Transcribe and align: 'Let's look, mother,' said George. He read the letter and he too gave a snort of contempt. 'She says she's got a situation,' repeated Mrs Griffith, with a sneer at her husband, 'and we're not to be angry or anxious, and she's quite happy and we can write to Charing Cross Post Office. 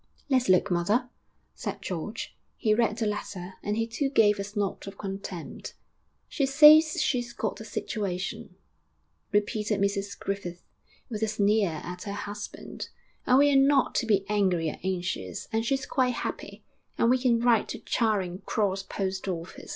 'Let's 0.29 0.49
look, 0.49 0.71
mother,' 0.71 1.09
said 1.53 1.79
George. 1.79 2.35
He 2.57 2.73
read 2.73 2.97
the 2.97 3.05
letter 3.05 3.53
and 3.61 3.77
he 3.77 3.85
too 3.85 4.09
gave 4.09 4.39
a 4.39 4.43
snort 4.43 4.87
of 4.87 4.97
contempt. 4.97 5.75
'She 6.27 6.47
says 6.47 6.99
she's 7.03 7.33
got 7.33 7.61
a 7.61 7.63
situation,' 7.63 8.55
repeated 9.31 9.79
Mrs 9.79 10.17
Griffith, 10.17 10.63
with 11.07 11.21
a 11.21 11.27
sneer 11.27 11.81
at 11.83 12.01
her 12.05 12.13
husband, 12.13 12.89
'and 13.27 13.37
we're 13.37 13.55
not 13.55 13.93
to 13.93 14.07
be 14.07 14.25
angry 14.27 14.71
or 14.71 14.79
anxious, 14.83 15.47
and 15.53 15.67
she's 15.67 15.85
quite 15.85 16.15
happy 16.15 16.63
and 16.97 17.11
we 17.11 17.19
can 17.19 17.39
write 17.39 17.67
to 17.69 17.77
Charing 17.77 18.39
Cross 18.43 18.81
Post 18.81 19.27
Office. 19.27 19.69